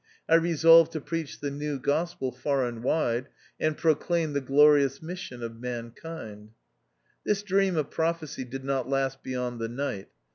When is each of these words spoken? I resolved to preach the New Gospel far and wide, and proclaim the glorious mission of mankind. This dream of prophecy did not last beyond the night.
I 0.27 0.33
resolved 0.33 0.93
to 0.93 0.99
preach 0.99 1.41
the 1.41 1.51
New 1.51 1.77
Gospel 1.77 2.31
far 2.31 2.65
and 2.65 2.81
wide, 2.81 3.29
and 3.59 3.77
proclaim 3.77 4.33
the 4.33 4.41
glorious 4.41 4.99
mission 4.99 5.43
of 5.43 5.59
mankind. 5.61 6.53
This 7.23 7.43
dream 7.43 7.77
of 7.77 7.91
prophecy 7.91 8.43
did 8.43 8.63
not 8.63 8.89
last 8.89 9.21
beyond 9.21 9.59
the 9.59 9.69
night. 9.69 10.07